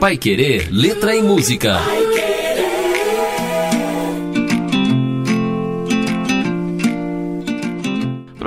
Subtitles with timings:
[0.00, 1.78] Pai Querer, letra e música.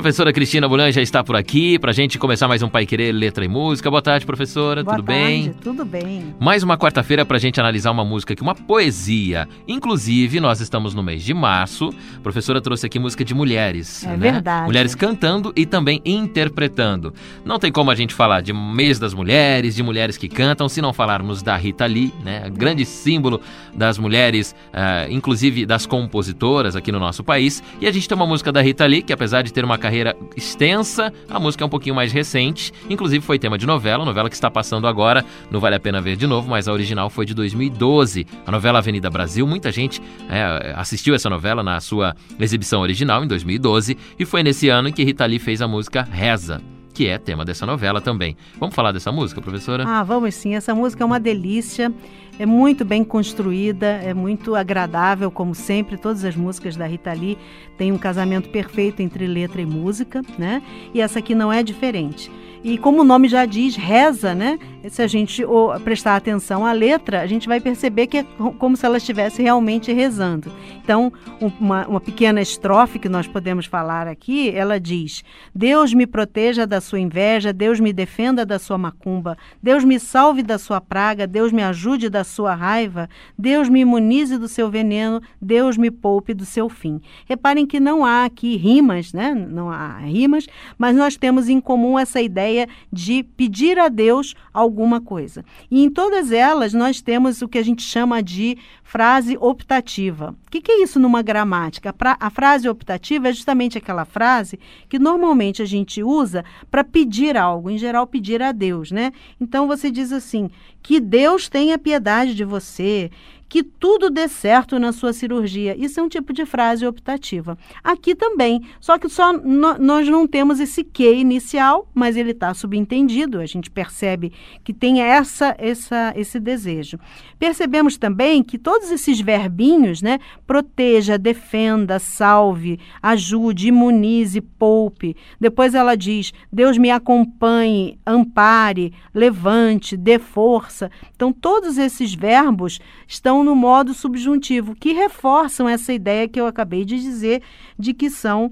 [0.00, 3.12] Professora Cristina Bulan já está por aqui para a gente começar mais um Pai Querer
[3.12, 3.90] Letra e Música.
[3.90, 4.82] Boa tarde, professora.
[4.82, 5.52] Boa tudo tarde, bem?
[5.62, 6.34] Tudo bem.
[6.40, 9.46] Mais uma quarta-feira para a gente analisar uma música aqui, uma poesia.
[9.68, 11.90] Inclusive, nós estamos no mês de março.
[12.16, 14.02] A professora trouxe aqui música de mulheres.
[14.02, 14.16] É né?
[14.16, 14.64] verdade.
[14.68, 17.12] Mulheres cantando e também interpretando.
[17.44, 20.80] Não tem como a gente falar de mês das mulheres, de mulheres que cantam, se
[20.80, 22.48] não falarmos da Rita Lee, né?
[22.48, 23.38] Grande símbolo
[23.74, 27.62] das mulheres, ah, inclusive das compositoras aqui no nosso país.
[27.82, 29.89] E a gente tem uma música da Rita Lee, que apesar de ter uma carreira
[30.36, 32.72] extensa, a música é um pouquinho mais recente.
[32.88, 36.16] Inclusive foi tema de novela, novela que está passando agora, não vale a pena ver
[36.16, 38.26] de novo, mas a original foi de 2012.
[38.46, 43.28] A novela Avenida Brasil, muita gente é, assistiu essa novela na sua exibição original em
[43.28, 46.60] 2012 e foi nesse ano que Rita Lee fez a música Reza.
[46.92, 48.36] Que é tema dessa novela também.
[48.58, 49.84] Vamos falar dessa música, professora?
[49.86, 50.54] Ah, vamos sim.
[50.54, 51.92] Essa música é uma delícia.
[52.40, 55.98] É muito bem construída, é muito agradável, como sempre.
[55.98, 57.36] Todas as músicas da Rita Lee
[57.76, 60.62] têm um casamento perfeito entre letra e música, né?
[60.94, 62.30] E essa aqui não é diferente.
[62.62, 64.58] E como o nome já diz, reza, né?
[64.90, 65.42] Se a gente
[65.82, 68.26] prestar atenção à letra, a gente vai perceber que é
[68.58, 70.52] como se ela estivesse realmente rezando.
[70.82, 71.10] Então,
[71.58, 75.24] uma, uma pequena estrofe que nós podemos falar aqui, ela diz:
[75.54, 80.42] Deus me proteja da sua inveja, Deus me defenda da sua macumba, Deus me salve
[80.42, 85.20] da sua praga, Deus me ajude da sua raiva, Deus me imunize do seu veneno,
[85.40, 87.00] Deus me poupe do seu fim.
[87.26, 89.34] Reparem que não há aqui rimas, né?
[89.34, 90.46] Não há rimas,
[90.78, 95.44] mas nós temos em comum essa ideia de pedir a Deus alguma coisa.
[95.70, 100.34] E em todas elas nós temos o que a gente chama de frase optativa.
[100.50, 101.94] O que, que é isso numa gramática?
[102.18, 107.70] A frase optativa é justamente aquela frase que normalmente a gente usa para pedir algo,
[107.70, 109.12] em geral pedir a Deus, né?
[109.40, 110.50] Então você diz assim:
[110.82, 113.12] que Deus tenha piedade de você,
[113.50, 115.76] que tudo dê certo na sua cirurgia.
[115.76, 117.58] Isso é um tipo de frase optativa.
[117.82, 122.54] Aqui também, só que só no, nós não temos esse que inicial, mas ele está
[122.54, 123.40] subentendido.
[123.40, 126.96] A gente percebe que tem essa, essa, esse desejo.
[127.40, 135.16] Percebemos também que todos esses verbinhos, né, proteja, defenda, salve, ajude, imunize, poupe.
[135.40, 140.88] Depois ela diz: Deus me acompanhe, ampare, levante, dê força.
[141.16, 142.78] Então todos esses verbos
[143.08, 147.42] estão no modo subjuntivo, que reforçam essa ideia que eu acabei de dizer
[147.78, 148.50] de que são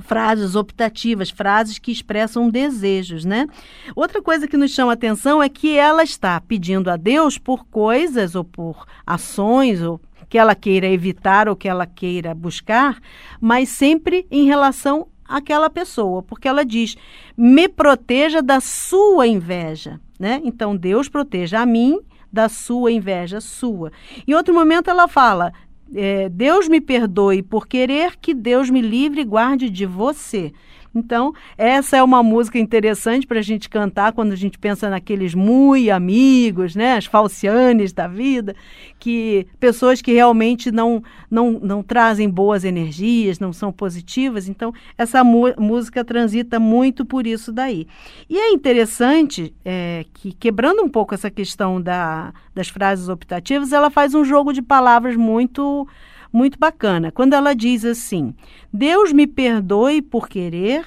[0.00, 3.46] frases optativas, frases que expressam desejos, né?
[3.94, 8.34] Outra coisa que nos chama atenção é que ela está pedindo a Deus por coisas
[8.34, 13.00] ou por ações ou que ela queira evitar ou que ela queira buscar,
[13.40, 16.96] mas sempre em relação àquela pessoa, porque ela diz:
[17.36, 20.40] "Me proteja da sua inveja", né?
[20.44, 22.00] Então Deus proteja a mim
[22.32, 23.92] da sua inveja sua.
[24.26, 25.52] Em outro momento ela fala:
[25.94, 30.52] é, Deus me perdoe por querer que Deus me livre e guarde de você.
[30.98, 35.34] Então, essa é uma música interessante para a gente cantar quando a gente pensa naqueles
[35.34, 36.96] muito amigos, né?
[36.96, 38.54] As falcianes da vida,
[38.98, 44.48] que pessoas que realmente não, não, não trazem boas energias, não são positivas.
[44.48, 47.86] Então, essa música transita muito por isso daí.
[48.28, 53.90] E é interessante é, que, quebrando um pouco essa questão da, das frases optativas, ela
[53.90, 55.86] faz um jogo de palavras muito
[56.32, 57.10] muito bacana.
[57.12, 58.34] Quando ela diz assim:
[58.72, 60.84] Deus me perdoe por querer,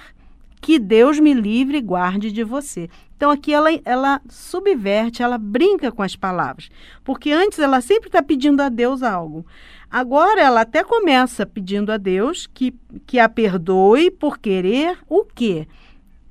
[0.62, 2.88] que Deus me livre e guarde de você.
[3.18, 6.70] Então aqui ela, ela subverte, ela brinca com as palavras.
[7.04, 9.46] Porque antes ela sempre está pedindo a Deus algo.
[9.90, 12.74] Agora ela até começa pedindo a Deus que,
[13.06, 15.68] que a perdoe por querer o quê?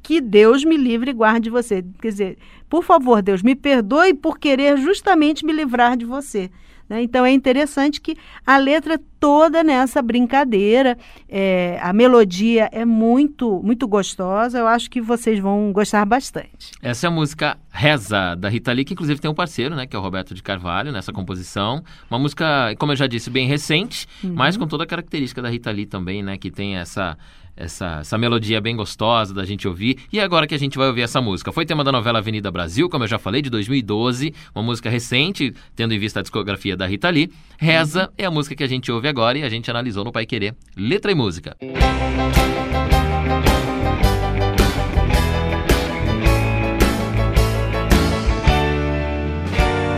[0.03, 1.85] Que Deus me livre e guarde de você.
[2.01, 2.39] Quer dizer,
[2.69, 6.51] por favor, Deus, me perdoe por querer justamente me livrar de você.
[6.91, 7.03] Né?
[7.03, 10.97] Então é interessante que a letra toda nessa brincadeira,
[11.29, 14.59] é, a melodia é muito, muito gostosa.
[14.59, 16.73] Eu acho que vocês vão gostar bastante.
[16.83, 19.95] Essa é a música Reza, da Rita Lee, que inclusive tem um parceiro, né, que
[19.95, 21.85] é o Roberto de Carvalho, nessa composição.
[22.11, 24.33] Uma música, como eu já disse, bem recente, uhum.
[24.35, 27.17] mas com toda a característica da Rita Lee também, né, que tem essa
[27.61, 29.99] essa, essa melodia bem gostosa da gente ouvir.
[30.13, 31.53] E agora que a gente vai ouvir essa música?
[31.53, 35.53] Foi tema da novela Avenida Brasil, como eu já falei, de 2012, uma música recente,
[35.77, 37.31] tendo em vista a discografia da Rita Lee.
[37.59, 38.15] Reza uhum.
[38.17, 40.55] é a música que a gente ouve agora e a gente analisou no Pai Querer.
[40.77, 41.57] Letra e música.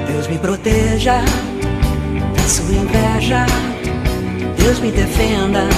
[0.06, 1.20] Deus me proteja
[2.36, 3.46] da sua inveja,
[4.56, 5.68] Deus me defenda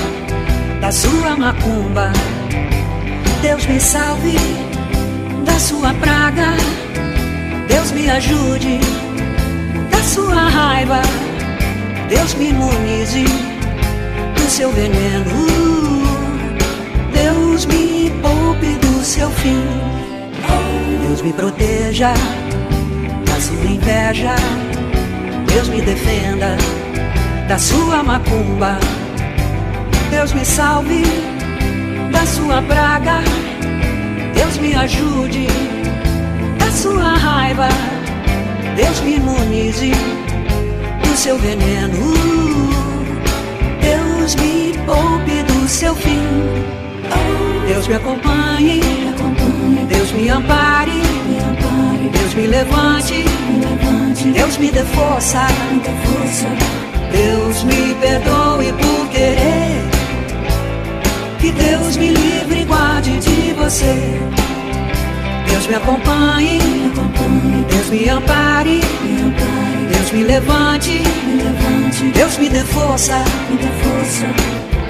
[0.80, 2.12] da sua macumba.
[3.42, 4.36] Deus me salve
[5.44, 6.54] da sua praga.
[7.94, 8.80] me ajude
[9.90, 11.23] da sua raiva.
[12.14, 13.24] Deus me imunize
[14.36, 15.46] do seu veneno.
[17.12, 19.64] Deus me poupe do seu fim.
[21.08, 22.14] Deus me proteja
[23.26, 24.36] da sua inveja.
[25.48, 26.56] Deus me defenda
[27.48, 28.78] da sua macumba.
[30.08, 31.02] Deus me salve
[32.12, 33.22] da sua praga.
[34.34, 35.48] Deus me ajude
[36.60, 37.68] da sua raiva.
[38.76, 39.90] Deus me imunize
[41.24, 42.12] seu veneno.
[43.80, 46.20] Deus me poupe do seu fim.
[47.66, 48.82] Deus me acompanhe,
[49.88, 51.00] Deus me ampare,
[52.12, 53.24] Deus me levante,
[54.34, 55.46] Deus me dê força,
[57.10, 59.80] Deus me perdoe por querer.
[61.38, 64.20] Que Deus me livre e guarde de você.
[65.48, 66.58] Deus me acompanhe,
[67.70, 68.82] Deus me ampare,
[70.04, 71.02] Deus me levante,
[72.14, 73.24] Deus me dê força,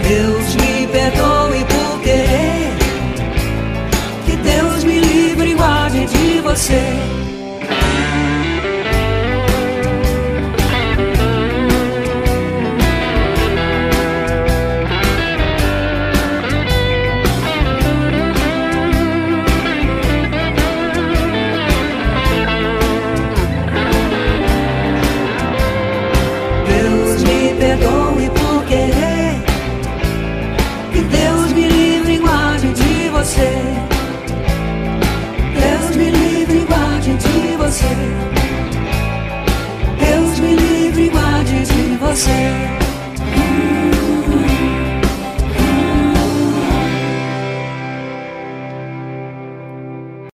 [0.02, 2.72] Deus me perdoe por querer.
[4.26, 6.82] Que Deus me livre e guarde de você.